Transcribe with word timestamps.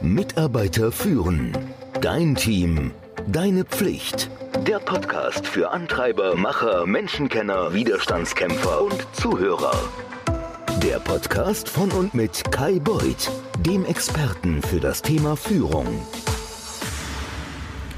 Mitarbeiter 0.00 0.92
führen. 0.92 1.52
Dein 2.00 2.34
Team. 2.36 2.92
Deine 3.26 3.64
Pflicht. 3.64 4.30
Der 4.66 4.78
Podcast 4.78 5.46
für 5.46 5.70
Antreiber, 5.70 6.36
Macher, 6.36 6.86
Menschenkenner, 6.86 7.74
Widerstandskämpfer 7.74 8.82
und 8.82 9.06
Zuhörer. 9.12 9.76
Der 10.82 10.98
Podcast 11.00 11.68
von 11.68 11.90
und 11.92 12.14
mit 12.14 12.50
Kai 12.50 12.78
Beuth, 12.78 13.30
dem 13.60 13.84
Experten 13.84 14.62
für 14.62 14.80
das 14.80 15.02
Thema 15.02 15.36
Führung. 15.36 15.86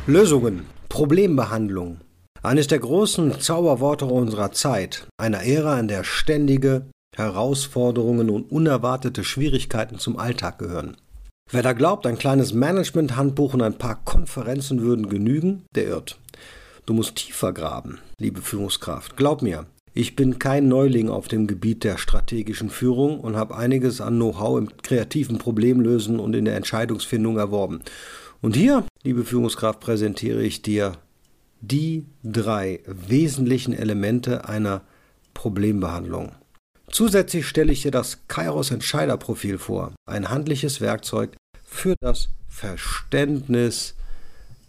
Lösungen, 0.07 0.67
Problembehandlung. 0.89 2.01
Eines 2.43 2.67
der 2.67 2.79
großen 2.79 3.41
Zauberworte 3.41 4.07
unserer 4.07 4.53
Zeit, 4.53 5.07
einer 5.19 5.45
Ära, 5.45 5.79
in 5.79 5.89
der 5.89 6.05
ständige 6.05 6.87
Herausforderungen 7.19 8.31
und 8.31 8.51
unerwartete 8.51 9.25
Schwierigkeiten 9.25 9.99
zum 9.99 10.19
Alltag 10.19 10.59
gehören. 10.59 10.97
Wer 11.51 11.63
da 11.63 11.73
glaubt, 11.73 12.07
ein 12.07 12.19
kleines 12.19 12.53
Management-Handbuch 12.53 13.55
und 13.55 13.63
ein 13.63 13.79
paar 13.79 14.03
Konferenzen 14.05 14.83
würden 14.83 15.09
genügen, 15.09 15.65
der 15.75 15.89
irrt. 15.89 16.19
Du 16.87 16.95
musst 16.95 17.17
tiefer 17.17 17.53
graben, 17.53 17.99
liebe 18.19 18.41
Führungskraft. 18.41 19.17
Glaub 19.17 19.43
mir, 19.43 19.67
ich 19.95 20.15
bin 20.15 20.39
kein 20.39 20.69
Neuling 20.69 21.09
auf 21.09 21.27
dem 21.27 21.47
Gebiet 21.47 21.85
der 21.85 21.99
strategischen 21.99 22.71
Führung 22.71 23.21
und 23.21 23.37
habe 23.37 23.57
einiges 23.57 24.01
an 24.01 24.17
Know-how 24.17 24.59
im 24.59 24.77
kreativen 24.83 25.39
Problemlösen 25.39 26.21
und 26.21 26.37
in 26.37 26.45
der 26.45 26.57
Entscheidungsfindung 26.57 27.37
erworben. 27.37 27.81
Und 28.41 28.55
hier, 28.55 28.85
liebe 29.03 29.25
Führungskraft, 29.25 29.81
präsentiere 29.81 30.43
ich 30.43 30.63
dir 30.63 30.93
die 31.61 32.07
drei 32.23 32.81
wesentlichen 32.87 33.73
Elemente 33.73 34.49
einer 34.49 34.83
Problembehandlung. 35.35 36.33
Zusätzlich 36.99 37.47
stelle 37.47 37.73
ich 37.73 37.83
dir 37.83 37.93
das 37.93 38.27
Kairos 38.27 38.73
Entscheiderprofil 38.73 39.59
vor, 39.59 39.95
ein 40.11 40.31
handliches 40.31 40.81
Werkzeug 40.81 41.37
für 41.63 41.95
das 42.01 42.31
Verständnis, 42.49 43.95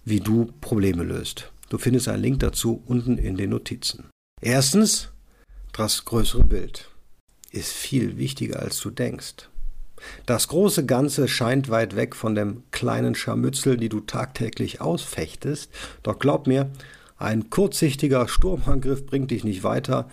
wie 0.05 0.19
du 0.19 0.53
Probleme 0.61 1.01
löst. 1.01 1.51
Du 1.69 1.79
findest 1.79 2.07
einen 2.07 2.21
Link 2.21 2.41
dazu 2.41 2.83
unten 2.85 3.17
in 3.17 3.35
den 3.35 3.49
Notizen. 3.49 4.11
Erstens, 4.43 5.09
das 5.73 6.05
größere 6.05 6.43
Bild 6.43 6.91
ist 7.49 7.71
viel 7.71 8.17
wichtiger, 8.19 8.59
als 8.59 8.79
du 8.79 8.91
denkst. 8.91 9.49
Das 10.27 10.49
große 10.49 10.85
Ganze 10.85 11.27
scheint 11.27 11.69
weit 11.71 11.95
weg 11.95 12.15
von 12.15 12.35
dem 12.35 12.61
kleinen 12.69 13.15
Scharmützel, 13.15 13.75
die 13.75 13.89
du 13.89 14.01
tagtäglich 14.01 14.81
ausfechtest, 14.81 15.71
doch 16.03 16.19
glaub 16.19 16.45
mir, 16.45 16.69
ein 17.17 17.49
kurzsichtiger 17.49 18.27
Sturmangriff 18.27 19.07
bringt 19.07 19.31
dich 19.31 19.43
nicht 19.43 19.63
weiter. 19.63 20.07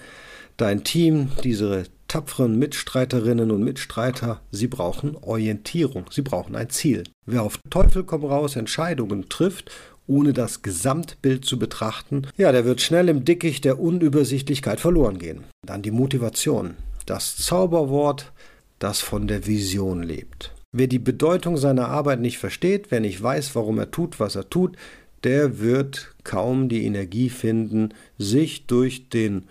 Dein 0.57 0.83
Team, 0.83 1.33
diese 1.45 1.85
tapferen 2.09 2.59
Mitstreiterinnen 2.59 3.51
und 3.51 3.62
Mitstreiter, 3.62 4.41
sie 4.51 4.67
brauchen 4.67 5.17
Orientierung, 5.17 6.07
sie 6.11 6.23
brauchen 6.23 6.57
ein 6.57 6.71
Ziel. 6.71 7.05
Wer 7.27 7.43
auf 7.43 7.59
Teufel 7.71 8.05
komm 8.05 8.25
raus 8.25 8.57
Entscheidungen 8.57 9.29
trifft, 9.29 9.71
ohne 10.07 10.33
das 10.33 10.62
Gesamtbild 10.62 11.45
zu 11.45 11.59
betrachten, 11.59 12.27
ja, 12.37 12.53
der 12.53 12.65
wird 12.65 12.81
schnell 12.81 13.09
im 13.09 13.25
Dickicht 13.25 13.65
der 13.65 13.81
Unübersichtlichkeit 13.81 14.81
verloren 14.81 15.19
gehen. 15.19 15.45
Dann 15.65 15.83
die 15.83 15.91
Motivation, 15.91 16.75
das 17.07 17.37
Zauberwort, 17.37 18.33
das 18.79 19.01
von 19.01 19.27
der 19.27 19.47
Vision 19.47 20.03
lebt. 20.03 20.53
Wer 20.73 20.87
die 20.87 20.99
Bedeutung 20.99 21.57
seiner 21.57 21.89
Arbeit 21.89 22.21
nicht 22.21 22.39
versteht, 22.39 22.91
wer 22.91 23.01
nicht 23.01 23.23
weiß, 23.23 23.55
warum 23.55 23.79
er 23.79 23.91
tut, 23.91 24.21
was 24.21 24.37
er 24.37 24.51
tut, 24.51 24.77
der 25.25 25.59
wird 25.59 26.15
kaum 26.23 26.69
die 26.69 26.84
Energie 26.84 27.31
finden, 27.31 27.95
sich 28.19 28.67
durch 28.67 29.09
den 29.09 29.45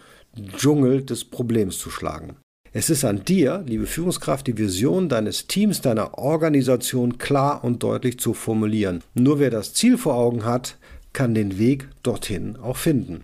Dschungel 0.58 1.04
des 1.04 1.26
Problems 1.26 1.78
zu 1.80 1.90
schlagen. 1.90 2.36
Es 2.78 2.90
ist 2.90 3.06
an 3.06 3.24
dir, 3.24 3.64
liebe 3.66 3.86
Führungskraft, 3.86 4.48
die 4.48 4.58
Vision 4.58 5.08
deines 5.08 5.48
Teams, 5.48 5.80
deiner 5.80 6.18
Organisation 6.18 7.18
klar 7.18 7.64
und 7.64 7.82
deutlich 7.84 8.20
zu 8.20 8.34
formulieren. 8.34 9.02
Nur 9.14 9.40
wer 9.40 9.50
das 9.50 9.74
Ziel 9.74 9.98
vor 9.98 10.16
Augen 10.16 10.44
hat, 10.44 10.76
kann 11.14 11.34
den 11.34 11.58
Weg 11.58 11.88
dorthin 12.04 12.58
auch 12.58 12.76
finden. 12.76 13.22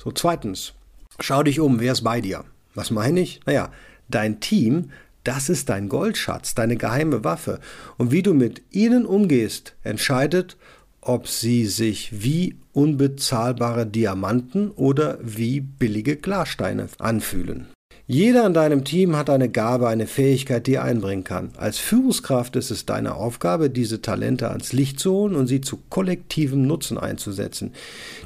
So, 0.00 0.10
zweitens, 0.10 0.72
schau 1.20 1.42
dich 1.42 1.60
um, 1.60 1.80
wer 1.80 1.92
ist 1.92 2.00
bei 2.00 2.22
dir? 2.22 2.46
Was 2.74 2.90
meine 2.90 3.20
ich? 3.20 3.40
Naja, 3.44 3.70
dein 4.08 4.40
Team, 4.40 4.90
das 5.22 5.50
ist 5.50 5.68
dein 5.68 5.90
Goldschatz, 5.90 6.54
deine 6.54 6.76
geheime 6.78 7.24
Waffe. 7.24 7.60
Und 7.98 8.10
wie 8.10 8.22
du 8.22 8.32
mit 8.32 8.62
ihnen 8.70 9.04
umgehst, 9.04 9.74
entscheidet, 9.82 10.56
ob 11.02 11.28
sie 11.28 11.66
sich 11.66 12.22
wie 12.22 12.56
unbezahlbare 12.72 13.84
Diamanten 13.84 14.70
oder 14.70 15.18
wie 15.20 15.60
billige 15.60 16.16
Glassteine 16.16 16.88
anfühlen. 16.98 17.66
Jeder 18.06 18.44
in 18.46 18.52
deinem 18.52 18.84
Team 18.84 19.16
hat 19.16 19.30
eine 19.30 19.48
Gabe, 19.48 19.88
eine 19.88 20.06
Fähigkeit, 20.06 20.66
die 20.66 20.74
er 20.74 20.84
einbringen 20.84 21.24
kann. 21.24 21.52
Als 21.56 21.78
Führungskraft 21.78 22.56
ist 22.56 22.70
es 22.70 22.84
deine 22.84 23.14
Aufgabe, 23.14 23.70
diese 23.70 24.02
Talente 24.02 24.50
ans 24.50 24.72
Licht 24.72 24.98
zu 24.98 25.12
holen 25.12 25.36
und 25.36 25.46
sie 25.46 25.60
zu 25.60 25.78
kollektivem 25.88 26.66
Nutzen 26.66 26.98
einzusetzen. 26.98 27.72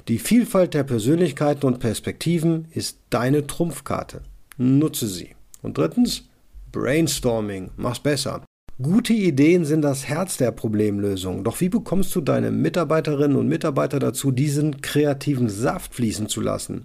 Die 0.09 0.19
Vielfalt 0.19 0.75
der 0.75 0.85
Persönlichkeiten 0.85 1.67
und 1.67 1.79
Perspektiven 1.79 2.69
ist 2.73 2.99
deine 3.11 3.47
Trumpfkarte. 3.47 4.23
Nutze 4.57 5.07
sie. 5.07 5.31
Und 5.63 5.79
drittens, 5.79 6.25
Brainstorming. 6.73 7.71
Mach's 7.77 8.01
besser. 8.01 8.43
Gute 8.83 9.15
Ideen 9.15 9.65
sind 9.65 9.83
das 9.83 10.07
Herz 10.07 10.37
der 10.37 10.51
Problemlösung. 10.51 11.45
Doch 11.45 11.61
wie 11.61 11.71
bekommst 11.71 12.15
du 12.15 12.21
deine 12.21 12.51
Mitarbeiterinnen 12.51 13.37
und 13.37 13.49
Mitarbeiter 13.49 13.99
dazu, 13.99 14.31
diesen 14.31 14.83
kreativen 14.83 15.49
Saft 15.49 15.95
fließen 15.95 16.29
zu 16.29 16.41
lassen? 16.43 16.85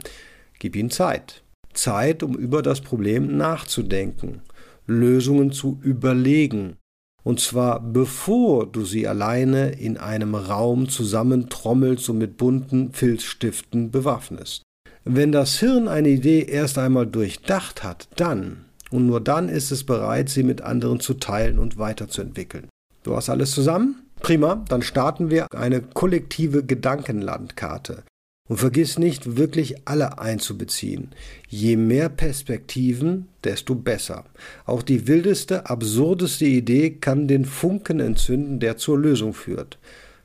Gib 0.60 0.76
ihnen 0.76 0.90
Zeit. 0.90 1.42
Zeit, 1.74 2.24
um 2.24 2.36
über 2.36 2.62
das 2.62 2.82
Problem 2.82 3.38
nachzudenken, 3.38 4.42
Lösungen 4.88 5.52
zu 5.52 5.80
überlegen. 5.82 6.78
Und 7.24 7.40
zwar 7.40 7.80
bevor 7.80 8.66
du 8.66 8.84
sie 8.84 9.08
alleine 9.08 9.72
in 9.72 9.98
einem 9.98 10.34
Raum 10.34 10.90
zusammentrommelst 10.90 12.10
und 12.10 12.18
mit 12.18 12.38
bunten 12.38 12.94
Filzstiften 12.94 13.92
bewaffnest. 13.92 14.64
Wenn 15.04 15.32
das 15.32 15.60
Hirn 15.60 15.88
eine 15.88 16.10
Idee 16.10 16.44
erst 16.44 16.78
einmal 16.78 17.08
durchdacht 17.08 17.84
hat, 17.84 18.08
dann 18.16 18.66
und 18.92 19.08
nur 19.08 19.22
dann 19.22 19.50
ist 19.50 19.72
es 19.72 19.86
bereit, 19.86 20.30
sie 20.30 20.44
mit 20.44 20.62
anderen 20.62 21.00
zu 21.00 21.16
teilen 21.16 21.58
und 21.58 21.78
weiterzuentwickeln. 21.78 22.68
Du 23.04 23.16
hast 23.16 23.30
alles 23.30 23.52
zusammen? 23.52 24.04
Prima, 24.20 24.64
dann 24.68 24.84
starten 24.84 25.32
wir 25.32 25.48
eine 25.52 25.82
kollektive 25.82 26.64
Gedankenlandkarte. 26.64 28.04
Und 28.52 28.58
vergiss 28.58 29.00
nicht, 29.00 29.38
wirklich 29.38 29.88
alle 29.88 30.20
einzubeziehen. 30.20 31.12
Je 31.48 31.78
mehr 31.78 32.10
Perspektiven, 32.10 33.30
desto 33.46 33.76
besser. 33.76 34.26
Auch 34.66 34.82
die 34.82 35.08
wildeste, 35.08 35.70
absurdeste 35.70 36.44
Idee 36.44 36.90
kann 36.90 37.30
den 37.30 37.46
Funken 37.46 38.02
entzünden, 38.02 38.60
der 38.60 38.76
zur 38.76 39.00
Lösung 39.00 39.34
führt. 39.34 39.80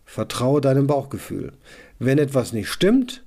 Vertraue 0.05 0.61
deinem 0.61 0.89
Bauchgefühl. 0.89 1.53
Wenn 2.01 2.19
etwas 2.19 2.53
nicht 2.53 2.69
stimmt, 2.69 3.23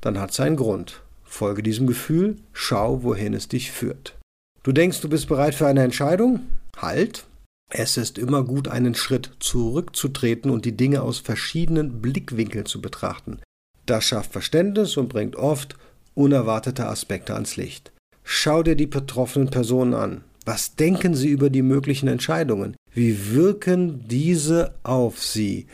dann 0.00 0.18
hat 0.18 0.30
es 0.30 0.40
einen 0.40 0.56
Grund. 0.56 1.02
Folge 1.24 1.62
diesem 1.62 1.86
Gefühl, 1.86 2.36
schau, 2.54 3.02
wohin 3.02 3.34
es 3.34 3.48
dich 3.48 3.70
führt. 3.70 4.16
Du 4.62 4.72
denkst, 4.72 5.02
du 5.02 5.10
bist 5.10 5.28
bereit 5.28 5.56
für 5.56 5.66
eine 5.66 5.82
Entscheidung? 5.82 6.40
Halt! 6.74 7.26
Es 7.70 7.98
ist 7.98 8.16
immer 8.16 8.44
gut, 8.44 8.66
einen 8.66 8.94
Schritt 8.94 9.30
zurückzutreten 9.40 10.50
und 10.50 10.64
die 10.64 10.74
Dinge 10.74 11.02
aus 11.02 11.18
verschiedenen 11.18 12.00
Blickwinkeln 12.00 12.64
zu 12.64 12.80
betrachten. 12.80 13.40
Das 13.88 14.04
schafft 14.04 14.32
Verständnis 14.32 14.98
und 14.98 15.08
bringt 15.08 15.34
oft 15.36 15.74
unerwartete 16.12 16.86
Aspekte 16.86 17.32
ans 17.32 17.56
Licht. 17.56 17.90
Schau 18.22 18.62
dir 18.62 18.76
die 18.76 18.86
betroffenen 18.86 19.48
Personen 19.48 19.94
an. 19.94 20.24
Was 20.44 20.76
denken 20.76 21.14
sie 21.14 21.28
über 21.28 21.48
die 21.48 21.62
möglichen 21.62 22.06
Entscheidungen? 22.06 22.76
Wie 22.92 23.32
wirken 23.32 24.06
diese 24.06 24.74
auf 24.82 25.22
sie? 25.22 25.68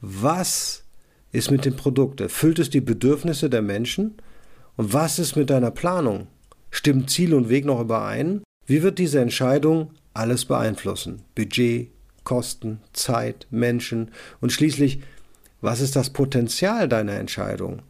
Was 0.00 0.82
ist 1.30 1.52
mit 1.52 1.64
dem 1.64 1.76
Produkt? 1.76 2.20
Erfüllt 2.20 2.58
es 2.58 2.68
die 2.68 2.80
Bedürfnisse 2.80 3.48
der 3.48 3.62
Menschen? 3.62 4.14
Und 4.76 4.92
was 4.92 5.20
ist 5.20 5.36
mit 5.36 5.48
deiner 5.48 5.70
Planung? 5.70 6.26
Stimmen 6.72 7.06
Ziel 7.06 7.32
und 7.32 7.48
Weg 7.48 7.64
noch 7.64 7.80
überein? 7.80 8.42
Wie 8.66 8.82
wird 8.82 8.98
diese 8.98 9.20
Entscheidung 9.20 9.90
alles 10.14 10.46
beeinflussen? 10.46 11.22
Budget, 11.36 11.92
Kosten, 12.24 12.80
Zeit, 12.92 13.46
Menschen 13.50 14.10
und 14.40 14.50
schließlich, 14.50 15.00
was 15.62 15.80
ist 15.80 15.96
das 15.96 16.10
Potenzial 16.10 16.88
deiner 16.88 17.14
Entscheidung? 17.14 17.80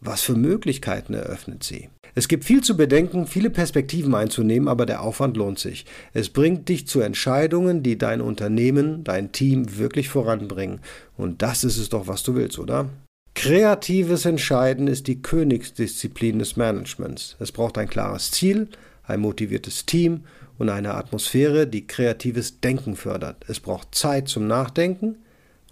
Was 0.00 0.22
für 0.22 0.34
Möglichkeiten 0.34 1.14
eröffnet 1.14 1.62
sie? 1.62 1.90
Es 2.14 2.26
gibt 2.26 2.44
viel 2.44 2.62
zu 2.62 2.76
bedenken, 2.76 3.26
viele 3.26 3.50
Perspektiven 3.50 4.14
einzunehmen, 4.14 4.68
aber 4.68 4.84
der 4.84 5.02
Aufwand 5.02 5.36
lohnt 5.36 5.58
sich. 5.58 5.86
Es 6.12 6.30
bringt 6.30 6.68
dich 6.68 6.86
zu 6.86 7.00
Entscheidungen, 7.00 7.82
die 7.82 7.96
dein 7.96 8.20
Unternehmen, 8.20 9.04
dein 9.04 9.30
Team 9.30 9.78
wirklich 9.78 10.08
voranbringen. 10.08 10.80
Und 11.16 11.42
das 11.42 11.64
ist 11.64 11.78
es 11.78 11.88
doch, 11.90 12.08
was 12.08 12.22
du 12.22 12.34
willst, 12.34 12.58
oder? 12.58 12.88
Kreatives 13.34 14.24
Entscheiden 14.24 14.88
ist 14.88 15.06
die 15.06 15.22
Königsdisziplin 15.22 16.38
des 16.38 16.56
Managements. 16.56 17.36
Es 17.38 17.52
braucht 17.52 17.78
ein 17.78 17.88
klares 17.88 18.30
Ziel, 18.30 18.68
ein 19.04 19.20
motiviertes 19.20 19.86
Team 19.86 20.24
und 20.58 20.68
eine 20.68 20.94
Atmosphäre, 20.94 21.66
die 21.66 21.86
kreatives 21.86 22.60
Denken 22.60 22.96
fördert. 22.96 23.44
Es 23.48 23.60
braucht 23.60 23.94
Zeit 23.94 24.28
zum 24.28 24.46
Nachdenken 24.46 25.16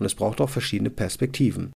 und 0.01 0.07
es 0.07 0.17
braucht 0.17 0.41
auch 0.41 0.51
verschiedene 0.51 0.91
Perspektiven. 0.91 1.71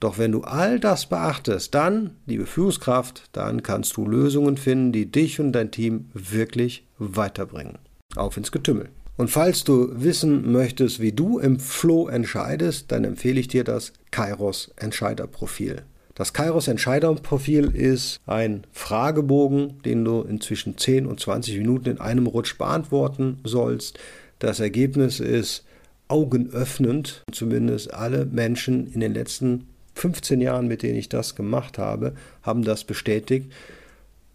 Doch 0.00 0.18
wenn 0.18 0.32
du 0.32 0.42
all 0.42 0.80
das 0.80 1.06
beachtest, 1.06 1.74
dann, 1.74 2.16
liebe 2.26 2.46
Führungskraft, 2.46 3.28
dann 3.32 3.62
kannst 3.62 3.96
du 3.96 4.06
Lösungen 4.06 4.56
finden, 4.56 4.92
die 4.92 5.10
dich 5.10 5.40
und 5.40 5.52
dein 5.52 5.70
Team 5.70 6.10
wirklich 6.14 6.86
weiterbringen. 6.98 7.78
Auf 8.16 8.36
ins 8.36 8.50
Getümmel. 8.50 8.88
Und 9.16 9.28
falls 9.28 9.64
du 9.64 9.90
wissen 9.92 10.50
möchtest, 10.50 11.00
wie 11.00 11.12
du 11.12 11.38
im 11.38 11.60
Flow 11.60 12.08
entscheidest, 12.08 12.90
dann 12.90 13.04
empfehle 13.04 13.38
ich 13.38 13.48
dir 13.48 13.64
das 13.64 13.92
Kairos 14.10 14.72
Entscheiderprofil. 14.76 15.82
Das 16.14 16.32
Kairos 16.32 16.68
Entscheiderprofil 16.68 17.66
ist 17.74 18.20
ein 18.26 18.66
Fragebogen, 18.72 19.82
den 19.84 20.04
du 20.04 20.22
inzwischen 20.22 20.78
10 20.78 21.06
und 21.06 21.20
20 21.20 21.58
Minuten 21.58 21.90
in 21.90 22.00
einem 22.00 22.26
Rutsch 22.26 22.56
beantworten 22.56 23.40
sollst. 23.44 23.98
Das 24.38 24.58
Ergebnis 24.58 25.20
ist 25.20 25.64
augenöffnend. 26.10 27.22
Zumindest 27.32 27.94
alle 27.94 28.26
Menschen 28.26 28.92
in 28.92 29.00
den 29.00 29.14
letzten 29.14 29.66
15 29.94 30.40
Jahren, 30.40 30.68
mit 30.68 30.82
denen 30.82 30.96
ich 30.98 31.08
das 31.08 31.34
gemacht 31.34 31.78
habe, 31.78 32.14
haben 32.42 32.62
das 32.62 32.84
bestätigt. 32.84 33.52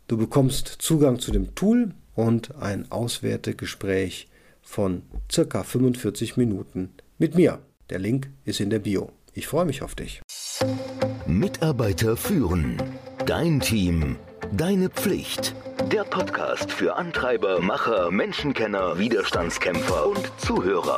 Du 0.08 0.18
bekommst 0.18 0.68
Zugang 0.68 1.20
zu 1.20 1.32
dem 1.32 1.56
Tool 1.56 1.92
und 2.14 2.56
ein 2.56 2.92
Auswertegespräch 2.92 4.28
von 4.62 5.02
circa 5.32 5.64
45 5.64 6.38
Minuten 6.38 6.90
mit 7.18 7.36
mir. 7.36 7.60
Der 7.90 8.00
Link 8.00 8.30
ist 8.46 8.60
in 8.60 8.70
der 8.70 8.80
Bio. 8.80 9.12
Ich 9.34 9.48
freue 9.48 9.66
mich 9.66 9.82
auf 9.82 9.96
dich. 9.96 10.22
Mitarbeiter 11.28 12.16
führen. 12.18 12.82
Dein 13.26 13.60
Team. 13.60 14.16
Deine 14.52 14.90
Pflicht. 14.90 15.56
Der 15.92 16.04
Podcast 16.04 16.72
für 16.72 16.96
Antreiber, 16.96 17.60
Macher, 17.60 18.12
Menschenkenner, 18.12 18.98
Widerstandskämpfer 18.98 20.08
und 20.08 20.32
Zuhörer. 20.38 20.98